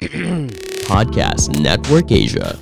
[0.88, 2.56] Podcast Network Asia.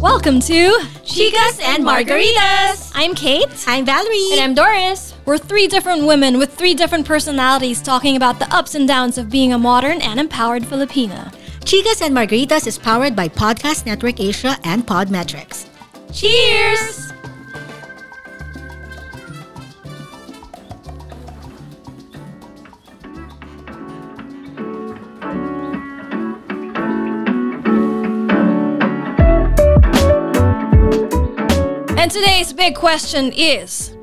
[0.00, 2.90] Welcome to Chicas and Margaritas.
[2.96, 3.46] I'm Kate.
[3.68, 4.32] I'm Valerie.
[4.32, 5.14] And I'm Doris.
[5.24, 9.30] We're three different women with three different personalities talking about the ups and downs of
[9.30, 11.32] being a modern and empowered Filipina.
[11.64, 15.68] Chicas and Margaritas is powered by Podcast Network Asia and Podmetrics.
[16.12, 17.12] Cheers!
[31.96, 33.96] And today's big question is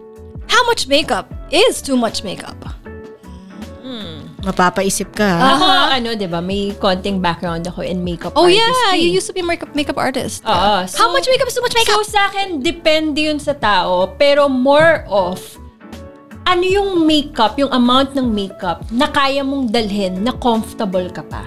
[0.48, 2.69] How much makeup is too much makeup?
[4.50, 5.30] Mapapaisip ka.
[5.30, 8.66] Ako, ano, di ba, may konting background ako in makeup Oh artistry.
[8.66, 10.42] yeah, you used to be a makeup makeup artist.
[10.42, 10.74] Oo.
[10.90, 12.02] How much makeup is too much makeup?
[12.02, 14.10] So, sa akin, depende yun sa tao.
[14.18, 15.38] Pero more of,
[16.50, 21.46] ano yung makeup, yung amount ng makeup na kaya mong dalhin na comfortable ka pa.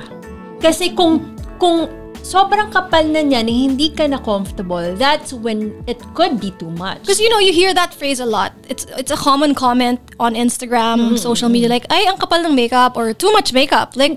[0.63, 1.91] Kasi kung, kung
[2.23, 6.71] sobrang kapal na niya na hindi ka na comfortable, that's when it could be too
[6.71, 7.03] much.
[7.03, 8.55] Because you know, you hear that phrase a lot.
[8.69, 11.17] It's it's a common comment on Instagram, mm-hmm.
[11.21, 13.95] social media, like, ay, ang kapal ng makeup or too much makeup.
[13.95, 14.17] Like,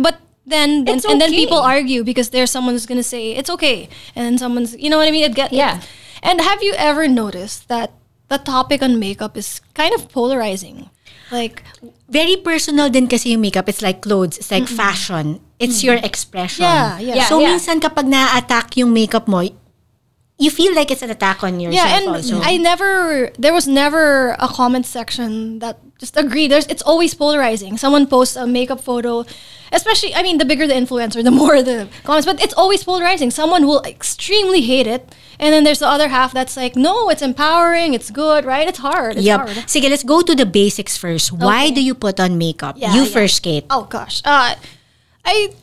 [0.00, 3.50] but then, then It's and then people argue because there's someone who's gonna say it's
[3.50, 5.24] okay, and then someone's, you know what I mean?
[5.24, 5.80] It get Yeah.
[6.22, 7.92] And have you ever noticed that
[8.28, 10.91] the topic on makeup is kind of polarizing?
[11.32, 11.64] Like,
[12.12, 13.64] Very personal din kasi yung makeup.
[13.72, 14.36] It's like clothes.
[14.36, 15.40] It's like fashion.
[15.56, 16.68] It's your expression.
[16.68, 17.24] Yeah, yeah.
[17.24, 17.56] Yeah, so, yeah.
[17.56, 19.40] minsan kapag na-attack yung makeup mo,
[20.38, 22.40] you feel like it's an attack on yourself yeah, and also.
[22.40, 26.50] I never, there was never a comment section that just agreed.
[26.50, 27.76] There's, it's always polarizing.
[27.78, 29.24] Someone posts a makeup photo,
[29.70, 33.30] especially, I mean, the bigger the influencer, the more the comments, but it's always polarizing.
[33.30, 37.22] Someone will extremely hate it, and then there's the other half that's like, no, it's
[37.22, 38.66] empowering, it's good, right?
[38.66, 39.16] It's hard.
[39.16, 39.40] It's Yep.
[39.40, 39.56] hard.
[39.68, 41.30] Sige, let's go to the basics first.
[41.32, 42.76] Why do you put on makeup?
[42.78, 43.14] Yeah, you yeah.
[43.14, 43.66] first, Kate.
[43.70, 44.56] Oh gosh, uh,
[45.24, 45.54] I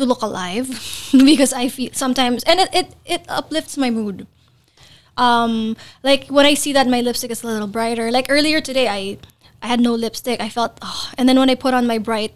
[0.00, 0.66] to look alive
[1.12, 4.26] because I feel sometimes, and it, it it uplifts my mood.
[5.16, 8.10] Um, like when I see that my lipstick is a little brighter.
[8.10, 9.20] Like earlier today, I
[9.62, 10.40] I had no lipstick.
[10.40, 12.32] I felt, oh, and then when I put on my bright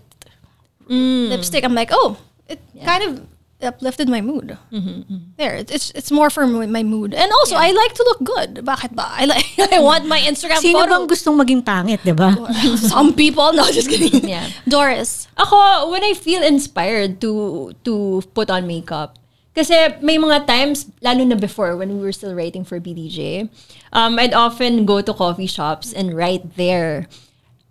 [1.33, 3.27] lipstick, I'm like, oh, it kind of
[3.65, 4.57] uplifted my mood.
[5.37, 8.63] There, it- it's it's more for my mood, and also I like to look good.
[8.65, 9.09] Bakit ba?
[9.11, 10.91] I like I want my Instagram Sino photo.
[10.93, 12.33] bang gustong maging pangit, di ba?
[12.77, 14.13] Some people, no, just kidding.
[14.35, 14.49] Yeah.
[14.69, 15.27] Doris.
[15.37, 19.19] Ako, when I feel inspired to to put on makeup,
[19.55, 23.47] kasi may mga times, lalo na before when we were still writing for BDJ,
[23.93, 27.07] um, I'd often go to coffee shops and write there.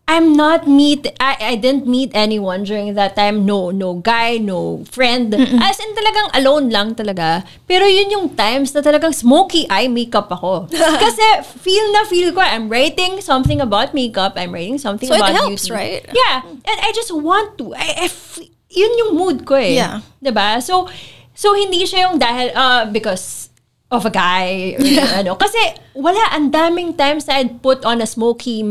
[0.04, 3.48] I'm not meet, I, I didn't meet anyone during that time.
[3.48, 5.32] No, no guy, no friend.
[5.34, 7.48] As in talagang alone lang talaga.
[7.72, 10.68] Pero yun yung times na talagang smoky eye makeup ako.
[11.08, 11.24] Kasi
[11.56, 15.40] feel na feel ko, I'm writing something about makeup, I'm writing something So it about
[15.40, 15.72] helps, beauty.
[15.72, 16.04] right?
[16.12, 16.44] Yeah.
[16.52, 17.72] And I just want to.
[17.72, 19.80] I, I f- yun yung mood ko eh.
[19.80, 20.04] Yeah.
[20.20, 20.60] 'Di ba?
[20.60, 20.92] So,
[21.32, 23.48] so hindi siya yung dahil, uh, because
[23.88, 24.84] of a guy or
[25.16, 25.40] ano.
[25.40, 25.62] Kasi
[25.96, 28.68] wala, ang daming times I'd put on a smoky,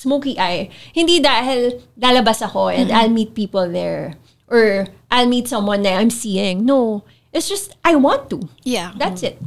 [0.00, 0.72] smoky eye.
[0.96, 4.16] Hindi dahil lalabas ako and I'll meet people there.
[4.48, 6.64] Or I'll meet someone na I'm seeing.
[6.64, 7.04] No.
[7.30, 8.48] It's just, I want to.
[8.64, 8.96] Yeah.
[8.96, 9.38] That's it.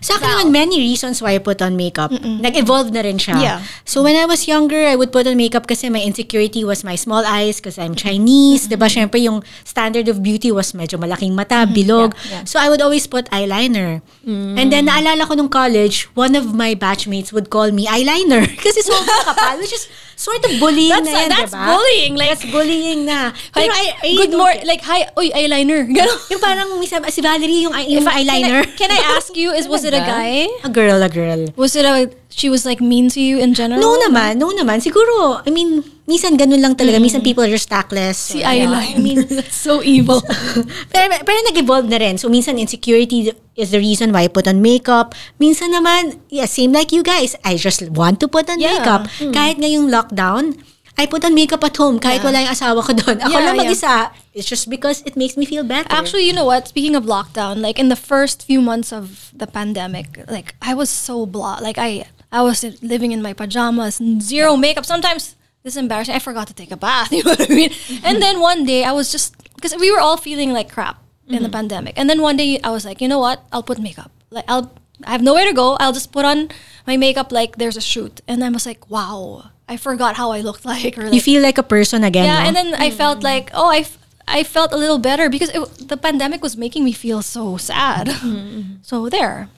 [0.00, 2.10] Sa akin naman, many reasons why I put on makeup.
[2.12, 3.36] Nag-evolve na rin siya.
[3.38, 3.58] Yeah.
[3.84, 6.94] So when I was younger, I would put on makeup kasi my insecurity was my
[6.94, 8.68] small eyes because I'm Chinese.
[8.68, 8.86] Diba?
[8.86, 12.14] Siyempre yung standard of beauty was medyo malaking mata, bilog.
[12.28, 12.44] Yeah, yeah.
[12.44, 14.02] So I would always put eyeliner.
[14.28, 18.84] And then naalala ko nung college, one of my batchmates would call me eyeliner kasi
[18.84, 21.66] sobrang kapal, which is sort of bullying That's, na yan, that's diba?
[21.70, 22.12] bullying.
[22.18, 23.30] Like, That's bullying na.
[23.54, 24.66] like Pero I, I good more, care.
[24.66, 25.86] like, hi, oy, eyeliner.
[25.96, 26.18] Ganon.
[26.34, 28.66] Yung parang minsan, si Valerie, yung, yung eyeliner.
[28.74, 30.50] Can I, can I ask you, is was it a guy?
[30.66, 31.46] a girl, a girl.
[31.54, 33.80] Was it a, she was like mean to you in general?
[33.80, 34.82] No naman, no naman.
[34.82, 36.96] Siguro, I mean, minsan ganun lang talaga.
[36.96, 38.32] Minsan people are just tactless.
[38.32, 38.56] Si yeah.
[38.56, 38.96] eyeliner.
[38.96, 40.24] I mean, that's so evil.
[40.92, 42.16] pero, pero nag-evolve na rin.
[42.16, 45.12] So, minsan insecurity is the reason why I put on makeup.
[45.36, 47.36] Minsan naman, yeah, same like you guys.
[47.44, 48.80] I just want to put on Yeah.
[48.80, 49.12] makeup.
[49.36, 50.56] Kahit ngayong lockdown,
[50.98, 52.28] I put on makeup at home kahit Yeah.
[52.32, 53.22] wala yung asawa ko doon.
[53.22, 53.62] Ako Yeah, lang yeah.
[53.68, 53.94] mag-isa.
[54.34, 55.92] It's just because it makes me feel better.
[55.92, 56.66] Actually, you know what?
[56.66, 60.90] Speaking of lockdown, like in the first few months of the pandemic, like I was
[60.90, 61.62] so blah.
[61.62, 64.82] Like I, I was living in my pajamas, zero makeup.
[64.86, 65.37] Sometimes
[65.68, 66.14] this is embarrassing.
[66.14, 67.12] I forgot to take a bath.
[67.18, 67.72] You know what I mean?
[68.02, 71.42] And then one day I was just because we were all feeling like crap in
[71.42, 71.60] the mm-hmm.
[71.60, 71.94] pandemic.
[71.98, 73.44] And then one day I was like, you know what?
[73.52, 74.10] I'll put makeup.
[74.30, 74.72] Like I'll,
[75.04, 75.76] I have nowhere to go.
[75.76, 76.48] I'll just put on
[76.86, 78.22] my makeup like there's a shoot.
[78.26, 80.96] And I was like, wow, I forgot how I looked like.
[80.96, 82.46] Or like, you feel like a person again, yeah, no?
[82.46, 83.24] and then I felt mm.
[83.24, 86.84] like, oh, I, f- I felt a little better because it, the pandemic was making
[86.84, 88.08] me feel so sad.
[88.08, 88.76] Mm-hmm.
[88.88, 89.50] So there.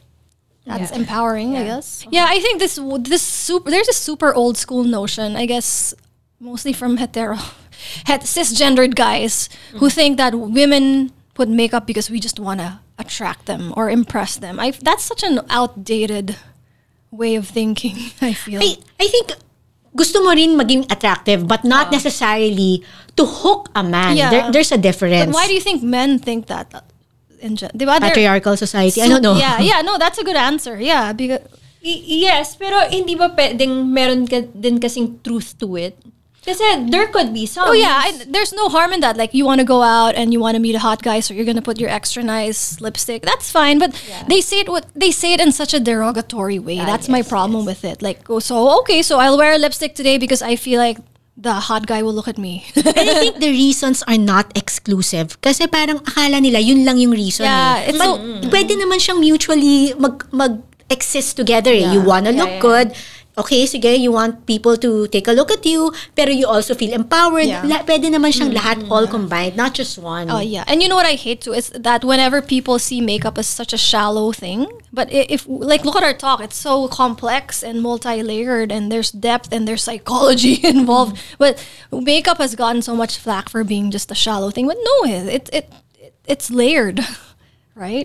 [0.67, 0.99] That's Yeah.
[0.99, 2.05] empowering, I guess.
[2.11, 2.79] Yeah, I think this
[3.09, 5.95] this super there's a super old school notion, I guess
[6.41, 7.37] mostly from hetero
[8.09, 9.89] het, cisgendered guys who mm-hmm.
[9.89, 14.61] think that women put makeup because we just want to attract them or impress them.
[14.61, 16.37] I that's such an outdated
[17.11, 18.61] way of thinking, I feel.
[18.61, 19.33] I, I think
[19.97, 21.91] gusto mo rin maging attractive but not oh.
[21.91, 22.85] necessarily
[23.17, 24.17] to hook a man.
[24.17, 24.31] Yeah.
[24.31, 25.25] There, there's a difference.
[25.25, 26.85] But why do you think men think that?
[27.41, 27.99] In gen- diba?
[28.01, 29.03] Patriarchal society.
[29.03, 29.37] I don't know.
[29.37, 30.79] Yeah, yeah, no, that's a good answer.
[30.81, 31.41] Yeah, because
[31.81, 35.97] Y- yes, pero hindi ba pwedeng meron ka din kasing truth to it?
[36.41, 37.69] Kasi there could be some.
[37.69, 39.17] Oh yeah, I, there's no harm in that.
[39.17, 41.33] Like you want to go out and you want to meet a hot guy, so
[41.33, 43.23] you're gonna put your extra nice lipstick.
[43.25, 43.93] That's fine, but
[44.29, 46.81] they say it what they say it in such a derogatory way.
[46.81, 48.01] Ah, that's my yes, problem with it.
[48.01, 50.97] Like, oh, so okay, so I'll wear a lipstick today because I feel like
[51.41, 52.69] the hot guy will look at me.
[52.77, 55.41] And I think the reasons are not exclusive.
[55.41, 57.91] Kasi parang akala nila yun lang yung reason Yeah, eh.
[57.91, 58.21] it's But
[58.53, 61.89] pwede naman siyang mutually mag, mag-exist together eh.
[61.89, 62.63] You wanna look yeah.
[62.63, 62.89] good.
[63.41, 66.93] Okay, sige, you want people to take a look at you, pero you also feel
[66.93, 67.49] empowered.
[67.49, 67.65] Yeah.
[67.65, 70.29] La, pwede naman siyang lahat all combined, not just one.
[70.29, 73.41] Oh yeah, and you know what I hate too is that whenever people see makeup
[73.41, 77.65] as such a shallow thing, but if like look at our talk, it's so complex
[77.65, 81.17] and multi-layered, and there's depth and there's psychology involved.
[81.41, 81.57] But
[81.89, 85.25] makeup has gotten so much flack for being just a shallow thing, but no, it
[85.33, 85.67] it, it
[86.29, 87.01] it's layered,
[87.75, 88.05] right?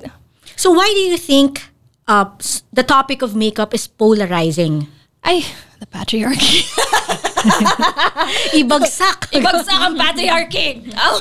[0.55, 1.67] So why do you think
[2.07, 2.31] uh,
[2.71, 4.87] the topic of makeup is polarizing?
[5.25, 5.42] I
[5.80, 6.69] the patriarchy.
[8.56, 9.33] Ibagsak.
[9.33, 10.94] Ibagsak ang patriarchy.
[10.95, 11.18] Oh.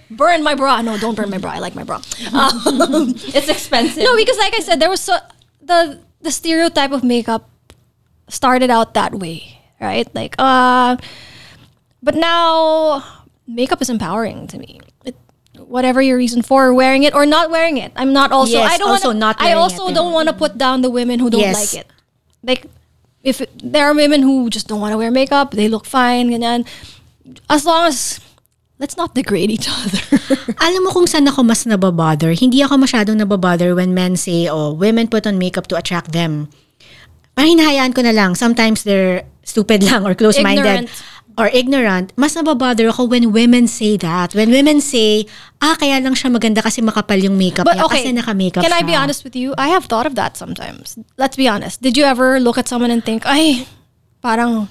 [0.10, 0.80] burn my bra.
[0.82, 1.52] No, don't burn my bra.
[1.52, 2.00] I like my bra.
[2.32, 4.02] Um, It's expensive.
[4.02, 5.16] No, because like I said, there was so
[5.62, 7.48] the the stereotype of makeup
[8.28, 10.08] started out that way, right?
[10.14, 10.96] Like, uh,
[12.02, 13.04] but now
[13.46, 14.80] makeup is empowering to me.
[15.04, 15.16] It,
[15.60, 18.58] whatever your reason for wearing it or not wearing it, I'm not also.
[18.58, 20.90] Yes, I don't also wanna, not I also it, don't want to put down the
[20.90, 21.56] women who don't Yes.
[21.56, 21.88] like it.
[22.42, 22.66] Like,
[23.22, 26.30] if it, there are women who just don't want to wear makeup, they look fine,
[26.30, 26.66] ganyan.
[27.48, 28.20] As long as
[28.80, 30.00] let's not degrade each other.
[30.58, 32.32] Alam mo kung saan ako mas nababother?
[32.32, 36.48] Hindi ako masyadong nababother when men say, oh, women put on makeup to attract them.
[37.36, 38.34] Parang hinahayaan ko na lang.
[38.34, 40.88] Sometimes they're stupid lang or close-minded.
[40.88, 40.90] Ignorant.
[41.38, 42.12] Or ignorant.
[42.16, 44.34] Mas nababother ako when women say that.
[44.34, 45.26] When women say,
[45.62, 47.84] ah, kaya lang siya maganda kasi makapal yung makeup But niya.
[47.86, 48.86] okay, kasi naka-makeup can I siya.
[48.86, 49.54] be honest with you?
[49.56, 50.98] I have thought of that sometimes.
[51.16, 51.80] Let's be honest.
[51.80, 53.66] Did you ever look at someone and think, ay,
[54.20, 54.68] parang,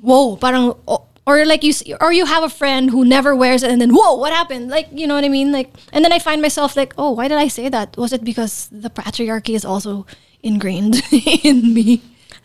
[0.00, 3.70] whoa, parang, o- or like you, or you have a friend who never wears it
[3.70, 4.70] and then, whoa, what happened?
[4.70, 5.52] Like, you know what I mean?
[5.52, 7.96] Like, and then I find myself like, oh, why did I say that?
[7.96, 10.06] Was it because the patriarchy is also
[10.42, 11.02] ingrained
[11.42, 12.02] in me?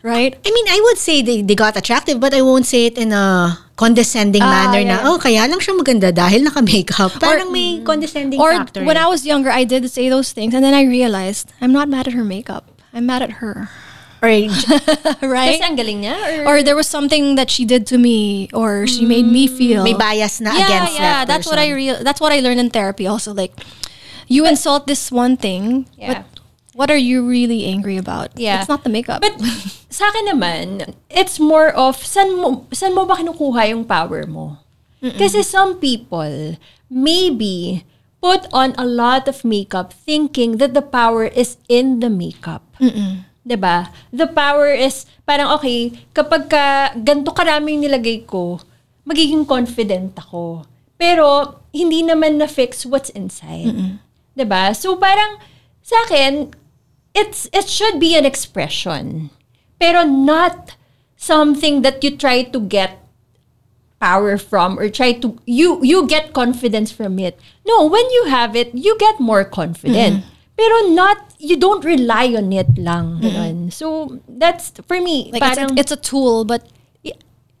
[0.08, 0.32] Right?
[0.34, 3.12] I mean, I would say they, they got attractive, but I won't say it in
[3.12, 5.04] a condescending Ah, manner yeah.
[5.04, 7.20] na, oh, kaya lang siya maganda dahil naka-makeup.
[7.20, 8.82] Parang may condescending Or factor.
[8.84, 9.04] when eh.
[9.04, 12.08] I was younger, I did say those things and then I realized I'm not mad
[12.08, 12.64] at her makeup.
[12.92, 13.68] I'm mad at her.
[14.18, 14.26] Or,
[15.22, 15.54] right?
[15.54, 16.42] Kasi ang galing niya?
[16.42, 19.84] Or, or there was something that she did to me or she made me feel
[19.86, 22.58] may bias na yeah against yeah that that's what i real that's what i learned
[22.58, 23.54] in therapy also like
[24.26, 26.26] you insult this one thing Yeah.
[26.26, 26.37] but
[26.78, 28.62] what are you really angry about Yeah.
[28.62, 29.34] it's not the makeup But
[29.90, 34.62] sa akin naman, it's more of san mo, san mo ba kinukuha yung power mo?
[35.02, 36.54] Kasi some people
[36.86, 37.82] maybe
[38.18, 42.62] put on a lot of makeup thinking that the power is in the makeup.
[43.42, 43.94] 'Di ba?
[44.10, 46.66] The power is parang okay, kapag ka
[46.98, 48.58] ganto karami yung nilagay ko,
[49.06, 50.66] magiging confident ako.
[50.98, 53.70] Pero hindi naman na fix what's inside.
[54.34, 54.74] 'Di ba?
[54.74, 55.38] So parang
[55.80, 56.52] sa akin,
[57.18, 59.30] it's it should be an expression
[59.82, 60.78] pero not
[61.18, 63.02] something that you try to get
[64.00, 67.38] power from or try to you you get confidence from it.
[67.66, 70.22] No when you have it you get more confident.
[70.22, 70.34] Mm-hmm.
[70.58, 73.26] Pero not you don't rely on it lang mm-hmm.
[73.26, 73.72] ganun.
[73.72, 76.66] so that's for me like it's a, it's a tool but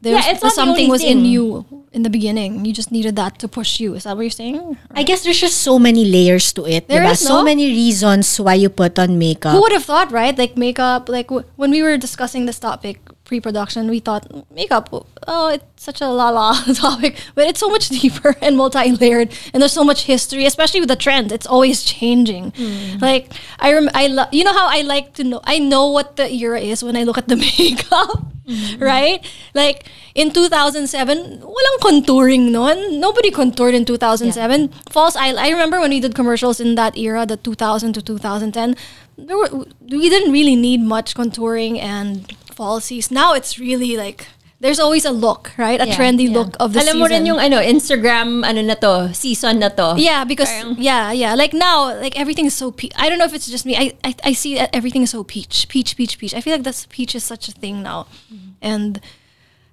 [0.00, 2.92] there's, Yeah, it's not the something only was in you in the beginning you just
[2.92, 5.78] needed that to push you is that what you're saying I guess there's just so
[5.78, 6.86] many layers to it.
[6.86, 9.52] There is, So many reasons why you put on makeup.
[9.54, 10.36] Who would have thought, right?
[10.36, 14.88] Like makeup, like w- when we were discussing this topic pre-production, we thought makeup.
[15.28, 19.60] Oh, it's such a la la topic, but it's so much deeper and multi-layered, and
[19.62, 21.30] there's so much history, especially with the trend.
[21.30, 22.50] It's always changing.
[22.56, 22.98] Hmm.
[22.98, 23.30] Like
[23.60, 25.40] I rem- I lo- you know how I like to know.
[25.44, 28.24] I know what the era is when I look at the makeup.
[28.48, 28.82] Hmm.
[28.82, 29.20] Right?
[29.52, 32.98] Like in 2007, walang contouring noon.
[32.98, 34.68] Nobody contoured in 2007.
[34.88, 35.36] False eye.
[35.36, 38.74] I remember when we did commercials in that era, the 2000 to 2010.
[39.18, 39.50] There were
[39.84, 42.24] we didn't really need much contouring and
[42.58, 43.10] falsies.
[43.14, 44.26] Now it's really like
[44.60, 45.78] there's always a look, right?
[45.80, 46.34] A Yeah, trendy yeah.
[46.34, 46.98] look of the Alam season.
[46.98, 49.94] mo rin yung ano, Instagram, ano na to, season na to.
[49.94, 51.38] Yeah, because Parang- yeah, yeah.
[51.38, 52.90] Like now, like everything is so peach.
[52.98, 53.78] I don't know if it's just me.
[53.78, 56.34] I, I I see that everything is so peach, peach, peach, peach.
[56.34, 58.58] I feel like that's peach is such a thing now, mm-hmm.
[58.58, 58.98] and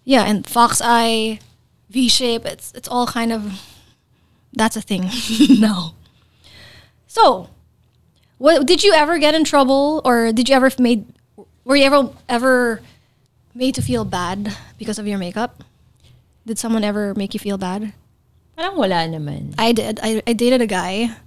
[0.05, 1.41] yeah, and fox eye,
[1.89, 2.45] V shape.
[2.45, 3.65] It's it's all kind of
[4.53, 5.09] that's a thing
[5.57, 5.97] now.
[7.09, 7.49] So,
[8.37, 11.09] what did you ever get in trouble, or did you ever made?
[11.65, 12.81] Were you ever ever
[13.55, 15.63] made to feel bad because of your makeup?
[16.45, 17.91] Did someone ever make you feel bad?
[18.55, 19.57] Parang wala naman.
[19.57, 19.99] I did.
[20.01, 21.17] I, I dated a guy.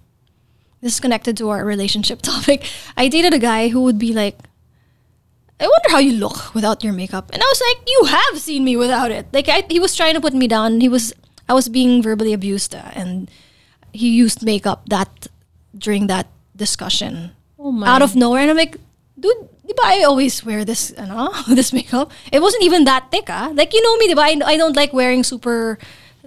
[0.80, 2.64] This is connected to our relationship topic.
[2.96, 4.38] I dated a guy who would be like,
[5.58, 7.30] I wonder how you look without your makeup.
[7.34, 9.26] And I was like, you have seen me without it.
[9.32, 10.80] Like I, he was trying to put me down.
[10.80, 11.12] He was
[11.48, 13.28] I was being verbally abused and
[13.92, 15.26] he used makeup that
[15.76, 17.32] during that discussion.
[17.58, 17.88] Oh my.
[17.88, 18.78] Out of nowhere and I'm like,
[19.18, 22.10] dude, di ba I always wear this ano, this makeup?
[22.30, 23.50] It wasn't even that thick, ah.
[23.54, 24.22] Like you know me, di ba?
[24.22, 25.78] I, I don't like wearing super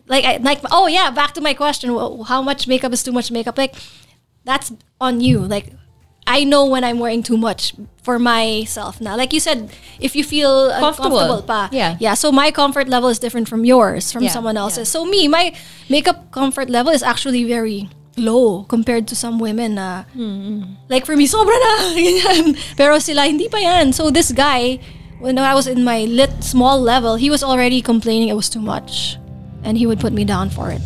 [0.08, 1.96] like I like oh yeah, back to my question,
[2.28, 3.58] how much makeup is too much makeup?
[3.58, 3.76] Like
[4.44, 5.40] that's on you.
[5.40, 5.72] Like
[6.28, 9.16] I know when I'm wearing too much for myself now.
[9.18, 11.18] Like you said, if you feel Comfortable.
[11.18, 11.70] uncomfortable pa.
[11.72, 11.98] Yeah.
[12.00, 12.14] Yeah.
[12.14, 14.90] So my comfort level is different from yours, from Yeah, someone else's.
[14.90, 15.54] So me, my
[15.90, 20.76] makeup comfort level is actually very low compared to some women na mm-hmm.
[20.90, 21.74] like for me, sobra na.
[21.98, 22.58] ganyan.
[22.76, 23.94] Pero sila, hindi pa yan.
[23.94, 24.80] So this guy,
[25.20, 28.62] when I was in my lit small level, he was already complaining it was too
[28.62, 29.18] much.
[29.64, 30.82] And he would put me down for it.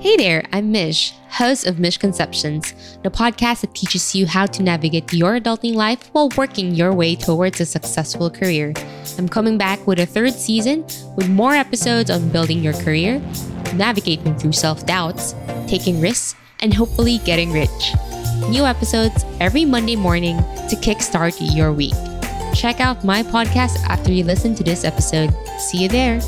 [0.00, 4.62] Hey there, I'm Mish, host of Mish Conceptions, the podcast that teaches you how to
[4.62, 8.72] navigate your adulting life while working your way towards a successful career.
[9.18, 10.84] I'm coming back with a third season
[11.16, 13.20] with more episodes on building your career,
[13.74, 15.34] navigating through self doubts,
[15.66, 17.92] taking risks, and hopefully getting rich.
[18.48, 20.38] New episodes every Monday morning
[20.70, 21.92] to kickstart your week.
[22.54, 25.30] Check out my podcast after you listen to this episode.
[25.58, 26.22] See you there.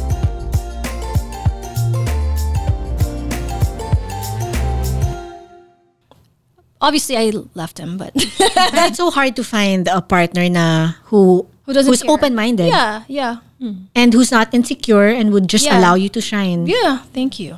[6.83, 11.73] Obviously, I left him, but it's so hard to find a partner na who, Who
[11.73, 12.11] doesn't who's care.
[12.11, 13.87] open-minded yeah, yeah, hmm.
[13.95, 15.79] and who's not insecure and would just Yeah.
[15.79, 16.67] allow you to shine.
[16.67, 17.07] yeah.
[17.15, 17.55] Thank you.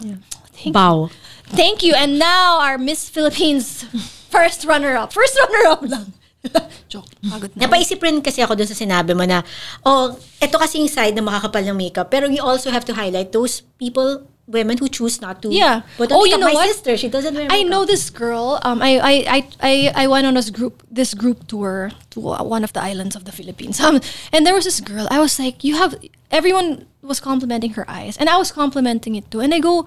[0.53, 1.09] Thank Wow.
[1.57, 1.97] Thank you.
[1.97, 3.89] And now our Miss Philippines
[4.29, 5.13] first runner-up.
[5.13, 6.13] First runner-up lang.
[6.93, 7.09] Joke.
[7.25, 7.65] Pagod na.
[7.65, 9.41] Napaisip rin kasi ako dun sa sinabi mo na,
[9.89, 12.13] oh, eto kasi yung side na makakapal ng makeup.
[12.13, 15.83] Pero you also have to highlight those people, women who choose not to Yeah.
[15.97, 16.69] put on Oh, you know My what?
[16.69, 17.57] sister, she doesn't wear Makeup.
[17.57, 18.61] I know this girl.
[18.63, 22.43] Um, I, I, I, I, I went on this group, this group tour to uh,
[22.45, 23.81] one of the islands of the Philippines.
[23.81, 24.01] Um,
[24.33, 25.09] and there was this girl.
[25.11, 25.97] I was like, you have.
[26.31, 29.41] Everyone was complimenting her eyes, and I was complimenting it too.
[29.41, 29.87] And I go,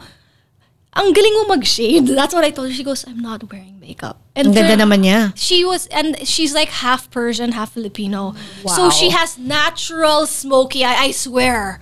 [0.95, 2.07] ang galing mo mag-shade.
[2.07, 2.73] That's what I told her.
[2.73, 4.21] She goes, I'm not wearing makeup.
[4.35, 5.33] And Ang ganda for- naman niya.
[5.37, 8.33] She was, and she's like half Persian, half Filipino.
[8.63, 8.73] Wow.
[8.73, 11.09] So she has natural smoky eye.
[11.09, 11.79] I swear.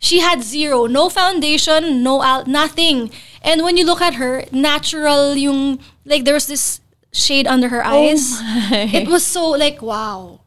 [0.00, 3.12] She had zero, no foundation, no al- nothing.
[3.42, 6.80] And when you look at her, natural yung like there was this
[7.12, 8.40] shade under her oh eyes.
[8.72, 10.40] It was so like wow.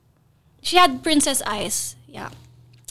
[0.62, 1.96] She had princess eyes.
[2.08, 2.30] Yeah.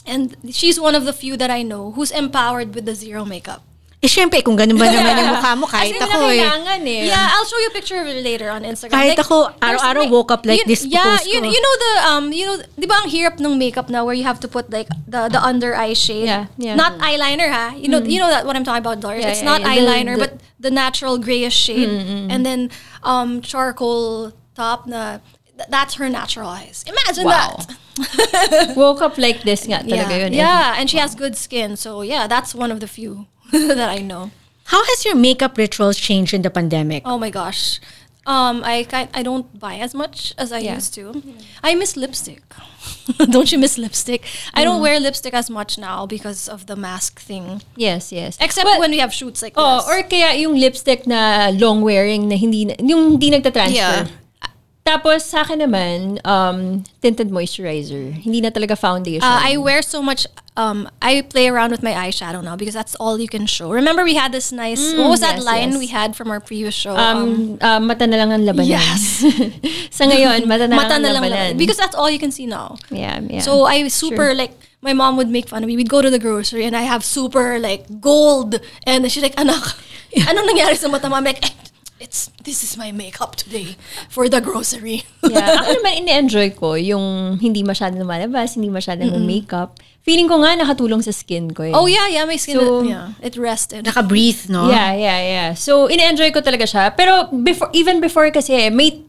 [0.05, 3.63] And she's one of the few that I know who's empowered with the zero makeup.
[4.03, 6.43] Eh, syempre, kung ganun ba naman yung mukha mo, kahit As in, ako eh.
[6.43, 7.07] eh.
[7.07, 8.99] Yeah, I'll show you a picture of it later on Instagram.
[8.99, 11.47] Kahit ako, there's araw-araw woke up like you- this Yeah, post you, ko.
[11.47, 14.27] you know the um, you know, di ba ang hirap ng makeup now where you
[14.27, 16.27] have to put like the the under eye shade.
[16.27, 16.75] Yeah, yeah.
[16.75, 17.71] Not eyeliner, ha?
[17.79, 19.23] You know, you know that what I'm talking about, Doris.
[19.23, 19.71] Yeah, it's yeah, not yeah.
[19.71, 21.87] The- eyeliner, the- but the natural grayish shade,
[22.27, 22.75] and then
[23.07, 24.83] um charcoal top.
[24.83, 25.23] Na
[25.55, 26.83] th- that's her natural eyes.
[26.83, 27.55] Imagine Wow.
[27.63, 27.79] that.
[28.75, 30.31] Woke up like this nga talaga yeah, yun.
[30.33, 30.41] eh.
[30.43, 31.77] yeah, and she has good skin.
[31.79, 33.31] So yeah, that's one of the few
[33.77, 34.31] that I know.
[34.65, 37.03] How has your makeup rituals changed in the pandemic?
[37.05, 37.79] Oh my gosh.
[38.25, 40.79] Um, I I don't buy as much as I Yeah.
[40.79, 41.11] used to.
[41.59, 42.39] I miss lipstick.
[43.35, 44.23] don't you miss lipstick?
[44.55, 47.59] I don't wear lipstick as much now because of the mask thing.
[47.75, 48.39] Yes, yes.
[48.39, 49.87] Except But- when we have shoots like Oh, this.
[49.91, 53.75] or kaya yung lipstick na long wearing na hindi yung hindi nagta-transfer.
[53.75, 54.07] Yeah.
[54.83, 58.19] Tapos sa akin naman, um, tinted moisturizer.
[58.19, 59.23] Hindi na talaga foundation.
[59.23, 60.27] Uh, I wear so much.
[60.55, 63.71] Um, I play around with my eyeshadow now because that's all you can show.
[63.71, 64.93] Remember, we had this nice.
[64.93, 65.79] what was that yes, line yes.
[65.79, 66.95] we had from our previous show?
[66.95, 68.69] um, uh, mata na lang ang labanan.
[68.69, 69.25] Yes.
[69.97, 72.45] sa ngayon, mata na mata lang na ang lang because that's all you can see
[72.45, 72.77] now.
[72.93, 73.41] yeah, yeah.
[73.41, 74.35] So I was super Sure.
[74.35, 75.75] like my mom would make fun of me.
[75.75, 79.63] We'd go to the grocery and I have super like gold and she's like, anak,
[80.29, 81.15] anong nangyari sa mata mo?
[81.15, 81.53] I'm like, "Eh,
[82.03, 83.79] it's this is my makeup today
[84.11, 85.07] for the grocery.
[85.23, 85.63] yeah.
[85.63, 89.79] Ako naman, ini-enjoy ko yung hindi masyadong lumalabas, hindi masyadong makeup.
[90.03, 91.71] Feeling ko nga nakatulong sa skin ko eh.
[91.71, 93.87] oh yeah, yeah, my skin, So- yeah, it rested.
[93.87, 94.67] Naka-breathe, no?
[94.67, 95.49] Yeah, yeah, yeah.
[95.55, 96.91] So, in-enjoy ko talaga siya.
[96.91, 98.99] Pero, before, even before kasi, may,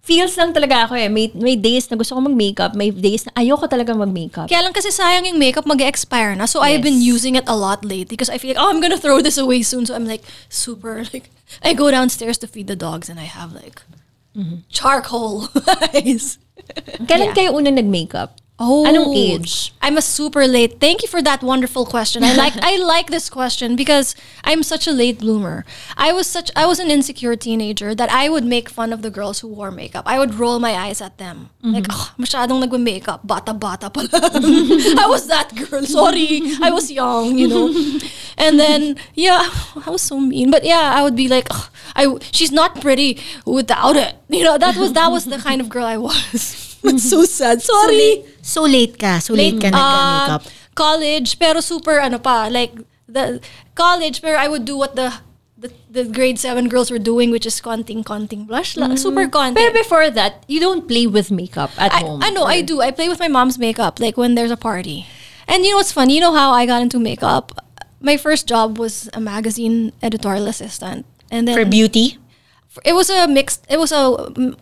[0.00, 1.06] feels lang talaga ako eh.
[1.06, 4.48] May, may days na gusto ko mag-makeup, may days na ayoko talaga mag-makeup.
[4.48, 6.48] Kaya lang kasi sayang yung makeup mag-expire na.
[6.48, 7.06] So I've been Yes.
[7.14, 9.62] using it a lot lately because I feel like, oh, I'm gonna throw this away
[9.62, 9.84] soon.
[9.86, 11.28] So I'm like super like
[11.62, 13.82] I go downstairs to feed the dogs and I have like
[14.70, 15.48] charcoal
[15.94, 16.38] eyes.
[17.06, 18.36] Kailan kayo unang nag-makeup?
[18.62, 19.72] Oh, Anong age?
[19.80, 20.80] I'm a super late.
[20.80, 22.22] Thank you for that wonderful question.
[22.22, 24.14] I like I like this question because
[24.44, 25.64] I'm such a late bloomer.
[25.96, 29.08] I was such I was an insecure teenager that I would make fun of the
[29.08, 30.04] girls who wore makeup.
[30.04, 31.48] I would roll my eyes at them.
[31.64, 31.72] Mm-hmm.
[31.72, 33.26] Like, oh, masyadong nagme-makeup.
[33.26, 34.36] Bata-bata pa lang.
[35.00, 35.80] I was that girl.
[35.88, 36.42] Sorry.
[36.60, 37.72] I was young, you know.
[38.40, 39.44] And then, yeah,
[39.84, 40.50] I was so mean.
[40.50, 44.16] But yeah, I would be like, "Ugh, I she's not pretty without it.
[44.32, 46.69] You know, that was that was the kind of girl I was.
[46.90, 47.62] It's so sad.
[47.62, 48.24] Sorry.
[48.42, 49.18] So late ka.
[49.20, 50.42] So late ka nag-makeup.
[50.46, 52.72] Uh, college, pero super ano pa, like
[53.08, 53.40] the
[53.74, 55.12] college, pero I would do what the
[55.60, 58.76] the, the grade 7 girls were doing, which is konting-konting blush.
[58.76, 59.60] la- Super konting.
[59.60, 62.22] Pero before that, you don't play with makeup at I, home.
[62.24, 62.80] I know, I do.
[62.80, 65.04] I play with my mom's makeup, like when there's a party.
[65.46, 66.14] And you know what's funny?
[66.14, 67.52] You know how I got into makeup?
[68.00, 71.04] My first job was a magazine editorial assistant.
[71.30, 72.16] And then For beauty?
[72.84, 74.00] It was a mixed it was a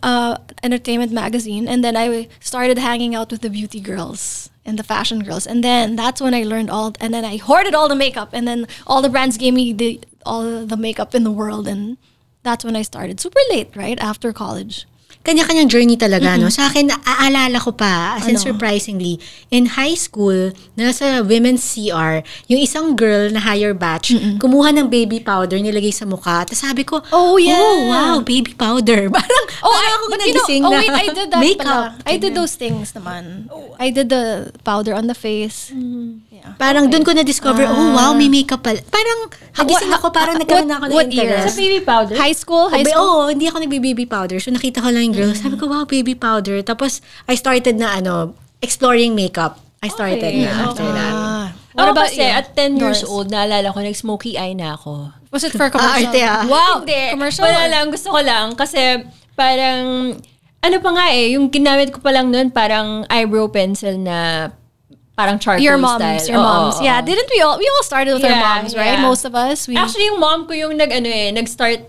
[0.02, 4.82] uh, entertainment magazine and then i started hanging out with the beauty girls and the
[4.82, 7.94] fashion girls and then that's when i learned all and then i hoarded all the
[7.94, 11.68] makeup and then all the brands gave me the all the makeup in the world
[11.68, 11.96] and
[12.42, 13.20] that's when i started.
[13.20, 14.86] Super late right after college
[15.18, 16.48] Kanya-kanyang journey talaga, no?
[16.48, 18.48] Sa akin, naaalala ko pa, as in Ano?
[18.48, 19.20] surprisingly,
[19.52, 25.20] in high school, nasa women's CR, yung isang girl na higher batch, kumuha ng baby
[25.20, 26.48] powder, nilagay sa mukha.
[26.48, 27.60] Tapos sabi ko, Oh, yeah.
[27.60, 29.10] Oh, wow, baby powder.
[29.18, 31.42] Parang, Oh, parang I, ako but you know, nagising oh na wait, I did that
[31.42, 31.66] makeup.
[31.66, 31.98] pala.
[32.08, 33.52] I did those things naman.
[33.76, 35.74] I did the powder on the face.
[36.38, 36.54] Yeah.
[36.54, 38.78] Parang doon ko na-discover, oh wow, may makeup pala.
[38.86, 39.26] Parang,
[39.58, 41.34] nagising ako, parang nagkaroon na ako ng what year?
[41.34, 41.50] interest.
[41.50, 42.14] Sa baby powder?
[42.14, 43.26] High school, high High school.
[43.26, 44.38] Oo, hindi ako nagbe-baby powder.
[44.38, 45.42] So nakita ko lang yung girls.
[45.42, 46.62] Sabi ko, wow, baby powder.
[46.62, 49.58] Tapos I started na ano, exploring makeup.
[49.82, 50.46] I started Okay.
[50.46, 51.14] na after that.
[51.14, 51.46] Ah.
[51.74, 52.34] What What about kasi, you?
[52.34, 55.14] at 10 years old, naalala ko, nag-smoky eye na ako.
[55.30, 56.10] Was it for commercial?
[56.10, 56.42] arte, ah.
[56.46, 57.14] Wow, Hindi.
[57.14, 57.46] commercial.
[57.46, 57.90] Wala lang.
[57.90, 58.58] Gusto ko lang.
[58.58, 59.06] Kasi
[59.38, 60.18] parang,
[60.58, 64.50] ano pa nga eh, yung ginamit ko pa lang nun, parang eyebrow pencil na
[65.18, 66.30] parang charcoal Your moms, style.
[66.30, 66.78] your moms.
[66.78, 67.06] oo, Yeah, oo.
[67.10, 67.58] didn't we all?
[67.58, 68.94] We all started with our Yeah, moms, right?
[68.94, 69.02] yeah.
[69.02, 69.66] Most of us.
[69.66, 71.82] We, Actually, yung mom ko yung nag, ano eh, nag-start,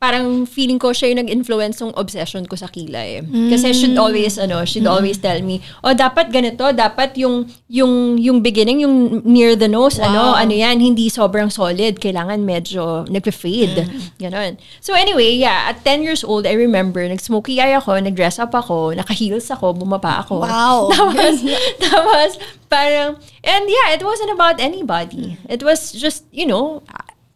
[0.00, 3.20] parang feeling ko siya yung nag-influence ng obsession ko sa kilay.
[3.52, 8.40] Kasi she'd always, ano, she'd always tell me, oh, dapat ganito, dapat yung, yung, yung
[8.40, 13.84] beginning, yung near the nose, ano, ano yan, hindi sobrang solid, kailangan medyo nagpe-fade.
[14.16, 14.56] Ganon.
[14.80, 18.96] So anyway, yeah, at 10 years old, I remember, nag-smoky eye ako, nag-dress up ako,
[18.96, 20.48] naka-heels ako, bumaba ako.
[20.48, 20.88] Wow.
[20.96, 21.44] tapos,
[21.84, 22.30] tapos,
[22.72, 25.36] parang, and yeah, it wasn't about anybody.
[25.44, 26.80] It was just, you know,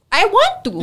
[0.08, 0.74] I want to.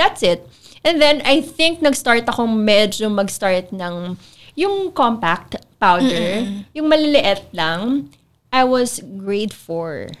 [0.00, 0.48] That's it.
[0.86, 4.14] And then, I think nag-start akong medyo mag-start ng
[4.54, 8.08] yung compact powder, yung maliliit lang.
[8.54, 10.14] I was grade 4.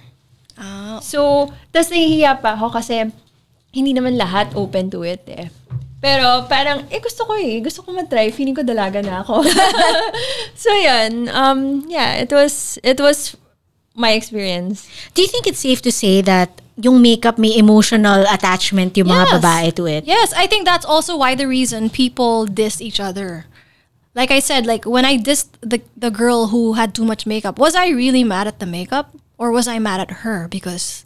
[0.58, 0.98] Ah.
[0.98, 3.06] So, tas nahihiya pa ako kasi
[3.70, 5.48] hindi naman lahat open to it eh.
[6.02, 7.62] Pero parang, eh gusto ko eh.
[7.62, 8.28] Gusto ko matry.
[8.34, 9.46] Feeling ko dalaga na ako.
[10.62, 11.30] so yun.
[11.32, 13.38] Um, yeah, it was, it was
[13.96, 14.84] my experience.
[15.16, 19.26] Do you think it's safe to say that yung makeup may emotional attachment yung mga
[19.26, 19.32] Yes.
[19.40, 20.04] babae to it?
[20.04, 23.46] Yes, I think that's also why the reason people diss each other.
[24.14, 27.58] Like I said, like when I dissed the the girl who had too much makeup,
[27.60, 31.04] was I really mad at the makeup or was I mad at her because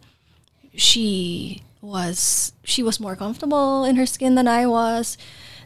[0.74, 5.18] she was she was more comfortable in her skin than I was,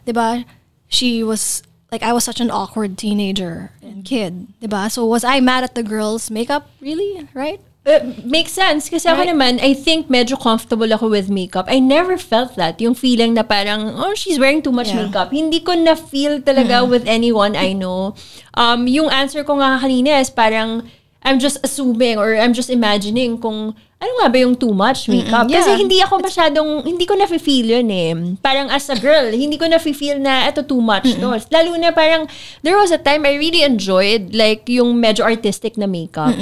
[0.07, 0.45] diba?
[0.87, 4.89] She was like I was such an awkward teenager and kid, diba?
[4.89, 6.69] So was I mad at the girl's makeup?
[6.81, 7.61] Really, right?
[7.85, 8.89] Uh, makes sense.
[8.89, 9.29] Kasi ako Right.
[9.29, 11.69] naman, I think medyo comfortable ako with makeup.
[11.69, 12.81] I never felt that.
[12.81, 15.05] Yung feeling na parang, oh, she's wearing too much Yeah.
[15.05, 15.29] makeup.
[15.29, 18.17] Hindi ko na-feel talaga with anyone I know.
[18.57, 20.89] Um, yung answer ko nga kanina is parang,
[21.21, 25.45] I'm just assuming or I'm just imagining kung ano nga ba yung too much makeup.
[25.49, 25.77] Kasi yeah.
[25.77, 28.13] hindi ako masyadong, hindi ko na-feel yun eh.
[28.41, 31.17] Parang as a girl, hindi ko na-feel na eto too much.
[31.21, 31.37] No?
[31.53, 32.25] Lalo na parang,
[32.65, 36.33] there was a time I really enjoyed like yung medyo artistic na makeup.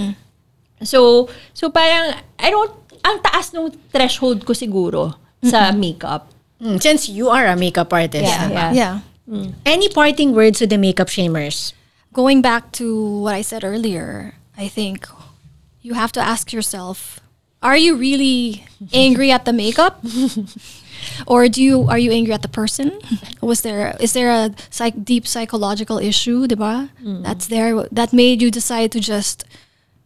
[0.82, 2.74] So, so parang, I don't,
[3.06, 6.32] ang taas nung threshold ko siguro sa makeup.
[6.58, 8.26] Mm, Since you are a makeup artist.
[8.26, 8.68] Yeah, diba?
[8.74, 8.94] yeah.
[9.28, 9.52] Yeah.
[9.66, 11.74] Any parting words to the makeup shamers?
[12.14, 15.10] going back to what I said earlier, I think
[15.82, 17.20] you have to ask yourself,
[17.62, 20.00] are you really angry at the makeup?
[21.28, 23.02] or do you are you angry at the person?
[23.42, 26.90] Was there is there a psych, deep psychological issue, diba?
[27.02, 29.44] That's there that made you decide to just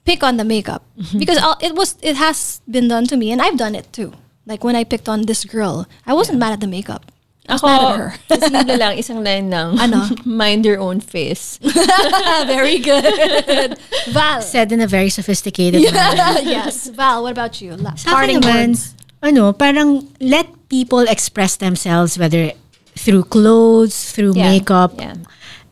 [0.08, 1.20] pick on the makeup mm-hmm.
[1.20, 4.15] because I'll, it was it has been done to me and I've done it too.
[4.48, 7.12] Like when I picked on this girl, I wasn't mad at the makeup.
[7.52, 8.10] Who's mad at her?
[8.48, 9.76] simple lang, isang line lang.
[9.76, 10.08] Ano?
[10.26, 11.60] Mind your own face.
[12.48, 13.76] Very good.
[14.08, 14.39] Val.
[14.41, 16.39] Said in a very sophisticated manner.
[16.48, 16.88] yes.
[16.88, 17.76] Val, what about you?
[17.76, 18.96] La- Sa Parting naman, words.
[19.24, 22.52] ano, parang let people express themselves whether
[22.96, 24.52] through clothes, through Yeah.
[24.52, 24.96] makeup.
[25.00, 25.15] Yeah.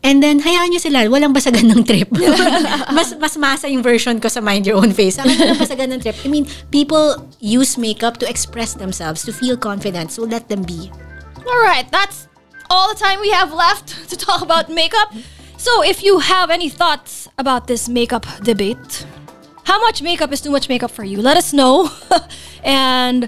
[0.05, 1.09] And then, hayaan nyo sila.
[1.09, 2.13] Walang basagan ng trip.
[2.97, 5.17] mas, mas masa yung version ko sa mind your own face.
[5.17, 6.13] Akin, walang basagan ng trip.
[6.21, 10.13] I mean, people use makeup to express themselves, to feel confident.
[10.13, 10.93] So, let them be.
[11.41, 12.29] All right, that's
[12.69, 15.09] all the time we have left to talk about makeup.
[15.57, 19.09] So, if you have any thoughts about this makeup debate,
[19.65, 21.17] how much makeup is too much makeup for you?
[21.17, 21.89] Let us know.
[22.63, 23.25] and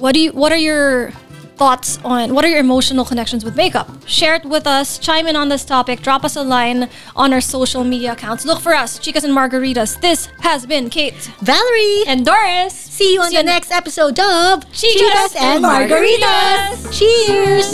[0.00, 1.12] what do you what are your
[1.60, 3.86] thoughts on what are your emotional connections with makeup?
[4.06, 7.40] Share it with us, chime in on this topic, drop us a line on our
[7.42, 8.46] social media accounts.
[8.46, 10.00] Look for us, Chicas and Margaritas.
[10.00, 11.12] This has been Kate.
[11.42, 12.04] Valerie!
[12.06, 12.72] And Doris!
[12.72, 16.88] See you on See the you- next episode of Chicas and Margaritas.
[16.98, 17.68] Cheers!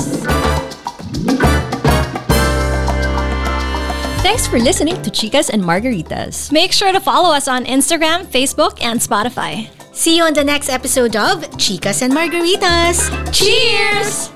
[4.26, 6.50] Thanks for listening to Chicas and Margaritas.
[6.50, 9.70] Make sure to follow us on Instagram, Facebook, and Spotify.
[9.96, 13.08] See you on the next episode of Chicas and Margaritas.
[13.32, 14.35] Cheers!